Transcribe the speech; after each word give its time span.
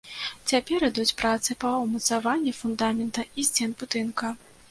Цяпер 0.51 0.85
ідуць 0.87 1.13
працы 1.19 1.57
па 1.65 1.73
ўмацаванні 1.83 2.55
фундамента 2.61 3.27
і 3.43 3.47
сцен 3.51 3.79
будынка. 3.83 4.35